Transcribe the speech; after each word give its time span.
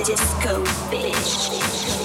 Disco 0.00 0.62
bitch. 0.90 2.01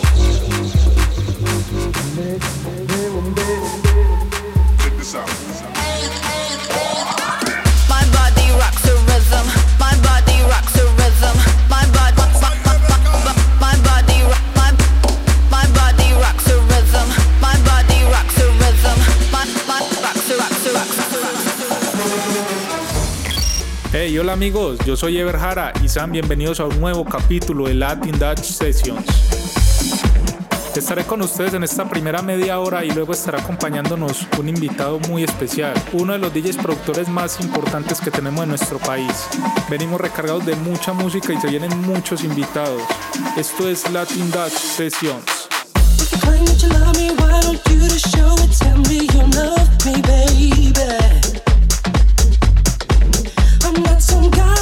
Hola 24.19 24.33
amigos, 24.33 24.79
yo 24.83 24.97
soy 24.97 25.17
Ever 25.19 25.37
Jara 25.37 25.71
y 25.83 25.87
sean 25.87 26.11
bienvenidos 26.11 26.59
a 26.59 26.65
un 26.65 26.79
nuevo 26.79 27.05
capítulo 27.05 27.67
de 27.67 27.75
Latin 27.75 28.17
Dutch 28.17 28.41
Sessions. 28.41 29.05
Estaré 30.75 31.03
con 31.03 31.21
ustedes 31.21 31.53
en 31.53 31.63
esta 31.63 31.87
primera 31.87 32.23
media 32.23 32.59
hora 32.59 32.83
y 32.83 32.89
luego 32.89 33.13
estará 33.13 33.39
acompañándonos 33.39 34.27
un 34.39 34.49
invitado 34.49 34.99
muy 35.01 35.23
especial, 35.23 35.73
uno 35.93 36.13
de 36.13 36.19
los 36.19 36.33
DJs 36.33 36.57
productores 36.57 37.07
más 37.09 37.39
importantes 37.41 38.01
que 38.01 38.09
tenemos 38.09 38.41
en 38.43 38.49
nuestro 38.49 38.79
país. 38.79 39.27
Venimos 39.69 40.01
recargados 40.01 40.45
de 40.47 40.55
mucha 40.55 40.93
música 40.93 41.31
y 41.33 41.39
se 41.39 41.49
vienen 41.49 41.77
muchos 41.81 42.23
invitados. 42.23 42.81
Esto 43.37 43.69
es 43.69 43.89
Latin 43.91 44.31
Dutch 44.31 44.53
Sessions. 44.53 45.47
you. 50.77 51.36
Oh 54.19 54.29
God. 54.31 54.56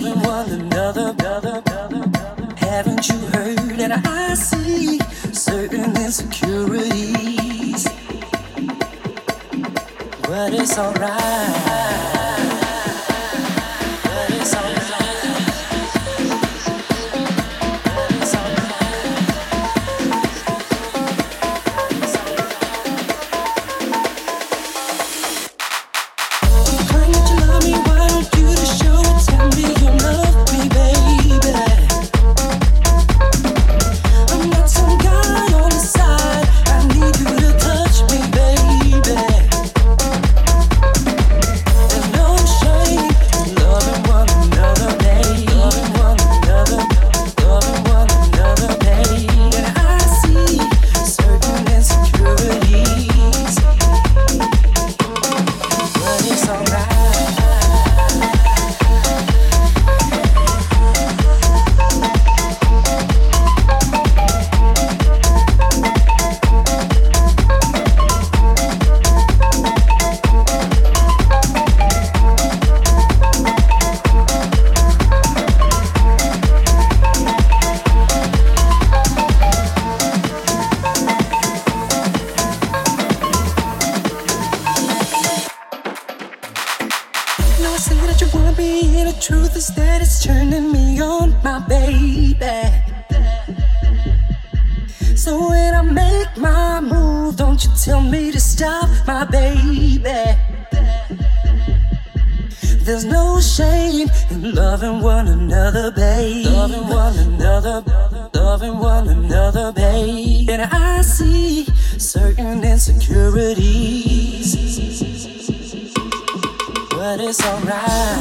loving 0.00 0.20
one 0.22 0.48
another. 0.50 1.14
Haven't 2.56 3.08
you 3.08 3.18
heard 3.34 3.58
that 3.78 4.00
I 4.06 4.34
see 4.34 4.98
certain 5.32 5.96
insecurities? 5.96 7.84
But 10.22 10.54
it's 10.54 10.78
alright. 10.78 11.69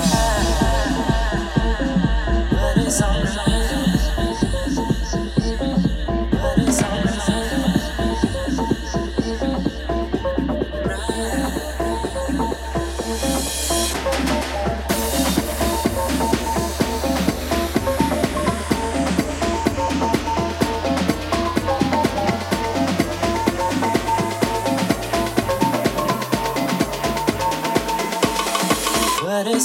high. 0.02 0.69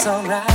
alright. 0.07 0.54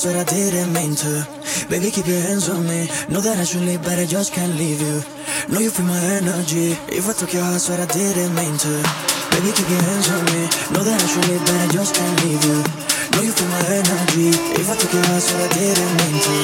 Heart, 0.00 0.16
swear 0.16 0.24
I 0.24 0.24
didn't 0.24 0.72
mean 0.72 0.96
to. 0.96 1.28
Baby, 1.68 1.90
keep 1.92 2.06
your 2.08 2.24
hands 2.24 2.48
on 2.48 2.64
me. 2.64 2.88
Know 3.12 3.20
that 3.20 3.36
I 3.36 3.44
should 3.44 3.60
leave, 3.68 3.84
but 3.84 4.00
I 4.00 4.06
just 4.08 4.32
can't 4.32 4.56
leave 4.56 4.80
you. 4.80 5.04
Know 5.52 5.60
you 5.60 5.68
feel 5.68 5.84
my 5.84 6.00
energy. 6.16 6.72
If 6.88 7.04
I 7.04 7.12
took 7.12 7.36
your 7.36 7.44
heart, 7.44 7.60
swear 7.60 7.84
I 7.84 7.84
didn't 7.84 8.32
mean 8.32 8.56
to. 8.64 8.80
Baby, 9.28 9.52
keep 9.52 9.68
your 9.68 9.84
hands 9.84 10.08
on 10.08 10.24
me. 10.32 10.48
Know 10.72 10.80
that 10.88 10.96
I 10.96 11.04
should 11.04 11.28
leave, 11.28 11.44
but 11.44 11.52
I 11.52 11.68
just 11.68 11.92
can't 11.92 12.16
leave 12.24 12.40
you. 12.48 12.64
Know 13.12 13.28
you 13.28 13.32
feel 13.36 13.48
my 13.52 13.60
energy. 13.60 14.32
If 14.56 14.72
I 14.72 14.74
took 14.80 14.88
your 14.88 15.04
heart, 15.04 15.20
swear 15.20 15.44
I 15.44 15.52
didn't 15.52 15.92
mean 16.00 16.16
to. 16.16 16.36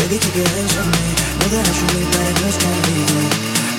Baby, 0.00 0.16
keep 0.24 0.36
your 0.40 0.48
hands 0.48 0.72
on 0.80 0.88
me. 0.88 1.04
Know 1.44 1.48
that 1.52 1.60
I 1.60 1.72
should 1.76 1.92
leave, 1.92 2.08
but 2.08 2.24
I 2.24 2.32
just 2.40 2.56
can't 2.56 2.80
leave 2.88 3.10
you. 3.12 3.24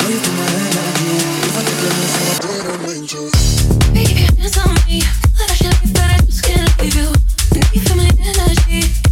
Know 0.06 0.10
you 0.14 0.22
feel 0.22 0.36
my 0.38 0.50
energy. 0.54 1.14
If 1.50 1.56
I 1.58 1.62
took 1.66 1.82
your 1.82 1.94
heart, 1.98 2.14
swear 2.14 2.30
I 2.30 2.46
didn't 2.46 2.82
mean 2.86 3.04
to. 3.10 3.22
Baby, 3.90 4.12
keep 4.14 4.30
your 4.30 4.38
hands 4.38 4.58
on 4.62 4.70
me. 4.86 5.02
That 5.02 5.50
I 5.50 5.56
should 5.58 5.74
leave, 5.82 5.90
but 5.98 6.06
I 6.14 6.18
just 6.22 6.42
can't 6.46 6.72
leave 6.78 6.94
you. 6.94 7.10
And 7.58 7.66
you 7.74 7.82
feel 7.82 7.98
my 7.98 8.10
energy. 8.22 9.05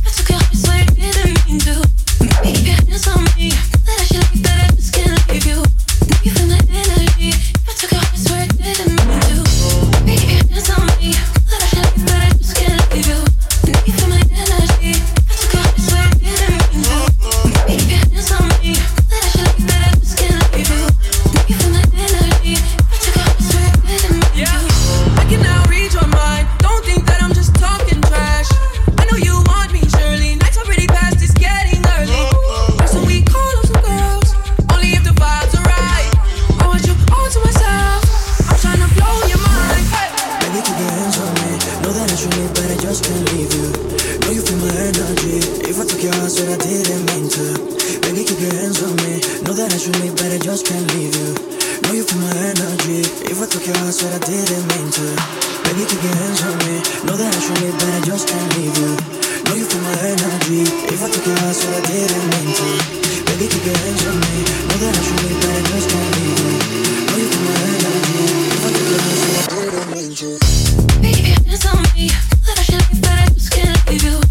That 49.74 49.82
should 49.82 49.98
leave, 50.06 50.14
but 50.14 50.30
I 50.30 50.38
just 50.38 50.70
can't 50.70 50.86
leave 50.94 51.18
you. 51.18 51.34
Know 51.82 51.98
you 51.98 52.06
feel 52.06 52.22
my 52.22 52.30
energy. 52.46 53.02
If 53.26 53.42
I 53.42 53.50
took 53.50 53.66
your 53.66 53.74
heart, 53.82 53.98
swear 53.98 54.14
I 54.14 54.22
didn't 54.22 54.70
mean 54.70 54.86
to. 54.86 55.06
Baby, 55.66 55.90
keep 55.90 55.98
your 55.98 56.14
hands 56.14 56.46
on 56.46 56.54
me. 56.62 56.78
Know 57.10 57.18
that 57.18 57.34
I 57.34 57.40
should 57.42 57.58
leave, 57.58 57.74
but 57.82 57.90
I 57.90 58.00
just 58.06 58.30
can't 58.30 58.50
leave 58.54 58.78
you. 58.78 58.94
Know 59.50 59.56
you 59.58 59.66
feel 59.66 59.82
my 59.82 59.98
energy. 59.98 60.62
If 60.94 61.02
I 61.02 61.10
took 61.10 61.26
your 61.26 61.38
heart, 61.42 61.58
swear 61.58 61.74
I 61.74 61.82
didn't 61.90 62.26
mean 62.38 62.50
to. 62.54 62.70
Baby, 63.26 63.46
keep 63.50 63.66
your 63.66 63.74
hands 63.82 64.02
on 64.06 64.18
me. 64.22 64.36
Know 64.70 64.78
that 64.78 64.94
I 64.94 65.02
should 65.02 65.22
leave, 65.26 65.40
but 65.42 65.54
I 65.58 65.62
just 65.66 65.88
can't 65.90 66.10
leave 66.22 66.38
you. 66.38 66.54
Know 67.10 67.18
you 67.18 67.28
feel 67.34 67.44
my 67.50 67.58
energy. 67.74 68.22
If 68.54 68.62
I 68.62 68.70
took 68.78 68.90
your 68.94 69.02
heart, 69.02 69.18
swear 69.26 69.42
I 69.42 69.58
didn't 69.58 69.90
mean 69.90 70.14
to. 70.22 70.30
Baby, 71.02 71.34
hands 71.34 71.66
on 71.66 71.82
me. 71.98 72.06
Know 72.14 72.46
That 72.46 72.62
I 72.62 72.62
should 72.62 72.86
leave, 72.94 73.02
but 73.02 73.10
I 73.10 73.26
just 73.34 73.50
can't 73.50 73.82
leave 73.90 74.06
you. 74.06 74.14
You 74.14 74.23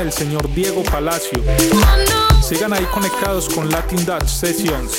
del 0.00 0.12
señor 0.12 0.52
Diego 0.54 0.82
Palacio. 0.84 1.42
Sigan 2.42 2.72
ahí 2.72 2.84
conectados 2.86 3.50
con 3.50 3.70
Latin 3.70 4.02
Dutch 4.06 4.28
Sessions. 4.28 4.92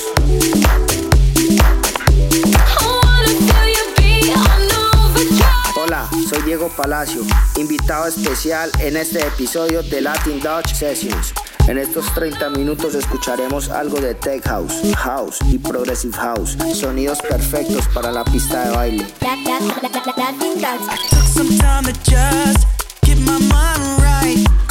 Hola, 5.76 6.08
soy 6.30 6.42
Diego 6.44 6.70
Palacio, 6.78 7.22
invitado 7.58 8.06
especial 8.06 8.70
en 8.80 8.96
este 8.96 9.26
episodio 9.26 9.82
de 9.82 10.02
Latin 10.02 10.40
Dutch 10.40 10.72
Sessions. 10.76 11.34
En 11.68 11.80
estos 11.80 12.14
30 12.14 12.52
minutos 12.52 12.94
escucharemos 12.94 13.70
algo 13.70 14.00
de 14.00 14.14
Tech 14.14 14.44
House, 14.48 14.82
House 14.98 15.38
y 15.50 15.58
Progressive 15.58 16.16
House, 16.18 16.58
sonidos 16.76 17.20
perfectos 17.24 17.88
para 17.88 18.12
la 18.12 18.24
pista 18.24 18.66
de 18.66 18.76
baile. 18.76 19.08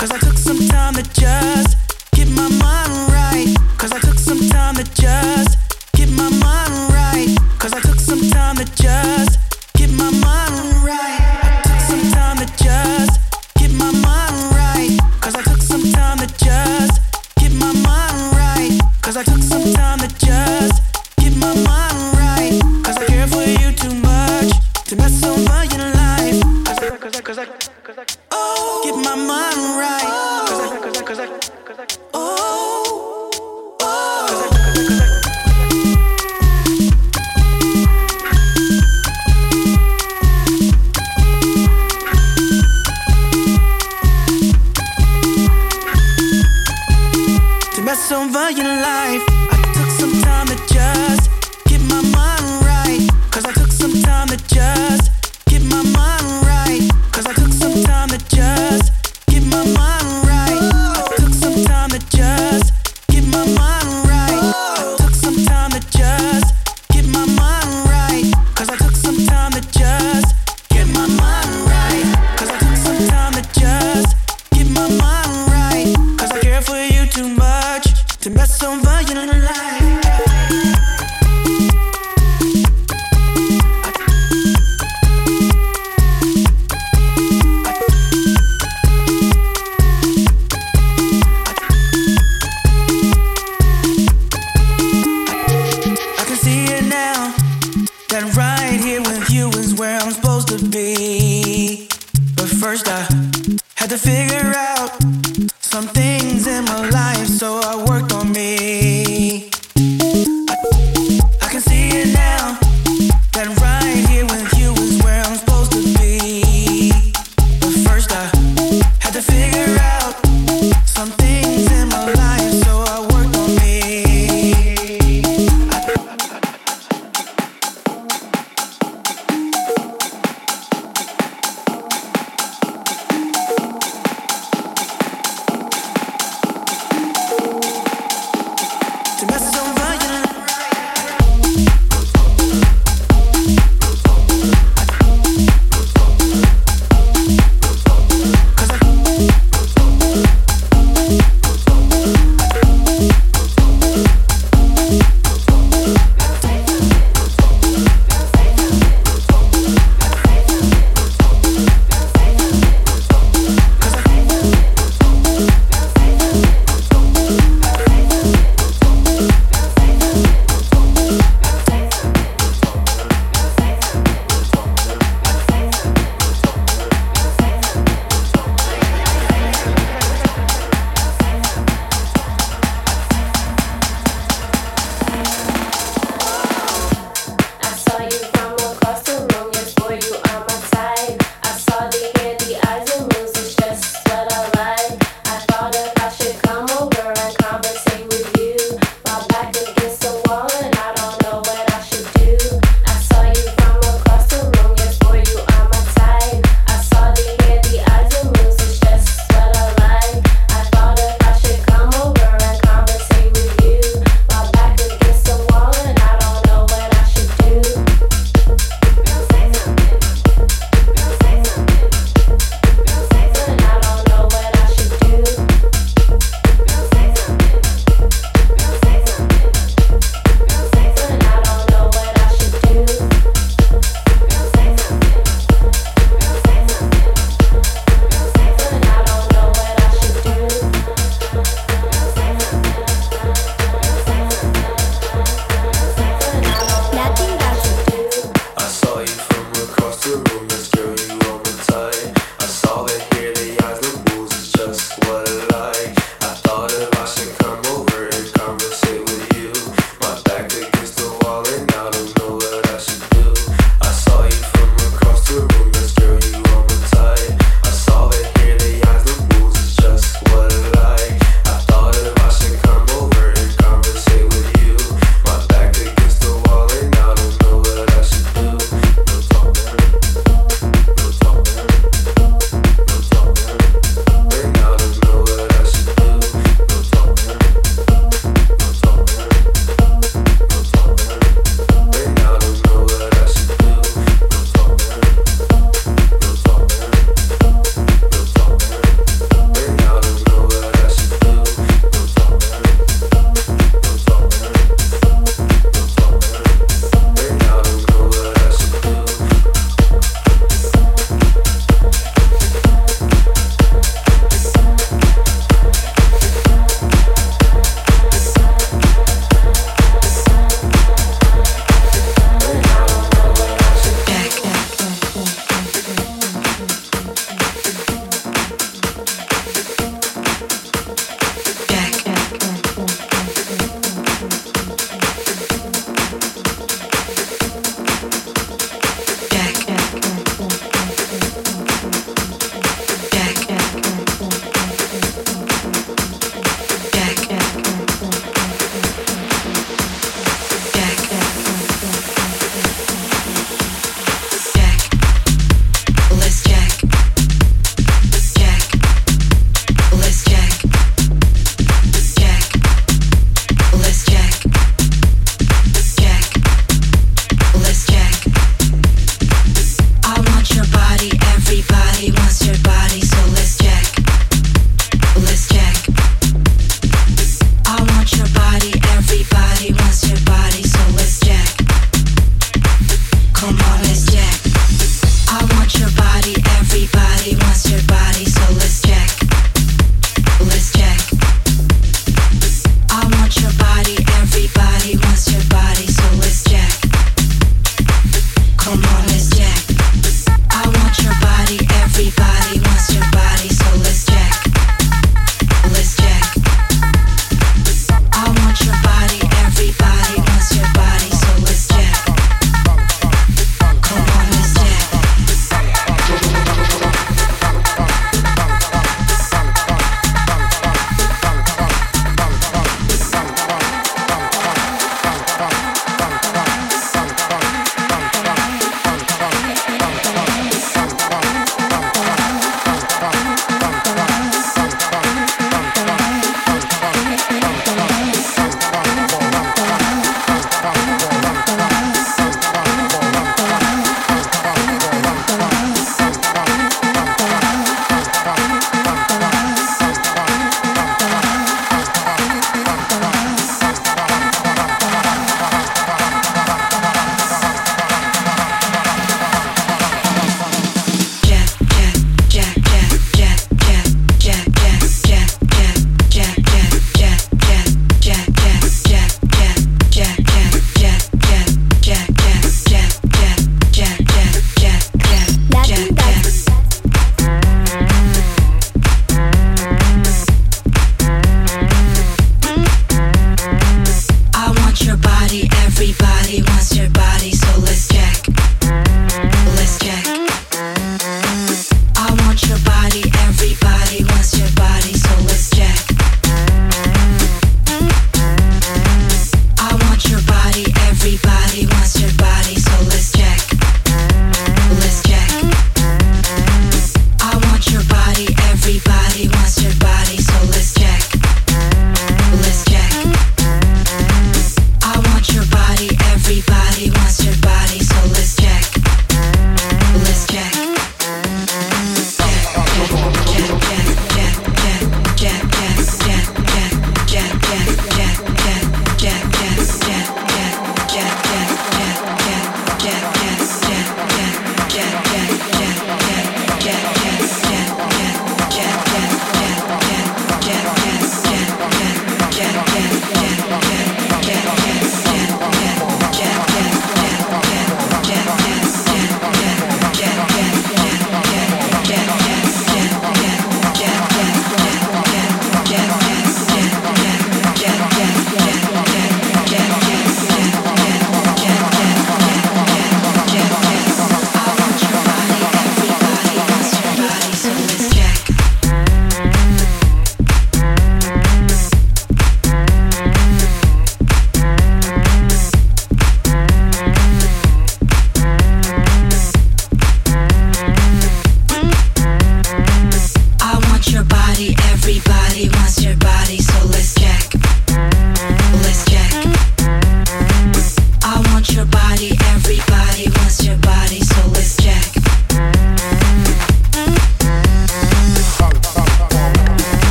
Cause 0.00 0.12
I 0.12 0.18
took 0.18 0.38
some 0.38 0.66
time 0.68 0.94
to 0.94 1.02
just 1.02 1.76
get 2.12 2.26
my 2.28 2.48
mind 2.48 3.12
right. 3.12 3.54
Cause 3.76 3.92
I 3.92 3.98
took 3.98 4.18
some 4.18 4.48
time 4.48 4.76
to 4.76 4.84
just 4.94 5.58
get 5.92 6.08
my 6.08 6.30
mind 6.40 6.72
right. 6.90 7.36
Cause 7.58 7.74
I 7.74 7.80
took 7.80 8.00
some 8.00 8.22
time 8.30 8.56
to 8.56 8.64
just 8.80 9.38
get 9.74 9.90
my 9.90 10.10
mind 10.24 10.56
right. 10.82 11.20
I 11.20 11.60
took 11.66 11.80
some 11.82 12.10
time 12.12 12.38
to 12.38 12.46
just 12.64 13.20
get 13.58 13.72
my 13.74 13.92
mind 13.92 14.36
right. 14.56 14.98
Cause 15.20 15.34
I 15.34 15.42
took 15.42 15.60
some 15.60 15.92
time 15.92 16.16
to 16.16 16.26
just 16.38 16.98
get 17.36 17.52
my 17.52 17.70
mind 17.84 18.32
right. 18.32 18.80
Cause 19.02 19.18
I 19.18 19.22
took 19.22 19.42
some 19.42 19.70
time 19.74 19.98
to 19.98 20.08
just 20.16 20.80
get 21.18 21.36
my 21.36 21.52
mind 21.56 22.16
right. 22.16 22.58
Cause 22.82 22.96
I 22.96 23.04
care 23.04 23.26
for 23.26 23.44
you 23.44 23.70
too 23.72 23.94
much 23.96 24.50
to 24.86 24.96
mess 24.96 25.22
over 25.22 25.64
your 25.66 25.92
life. 25.92 27.79
Oh, 28.30 28.80
get 28.84 28.94
my 29.04 29.16
mind 29.16 29.56
right. 29.78 30.04
Cause 31.04 31.20
oh, 32.14 33.30
oh. 33.80 34.50
Cause 47.84 48.12
over 48.12 48.50
your 48.50 48.64
life. 48.64 49.29
My 59.50 59.64
mind 59.64 59.89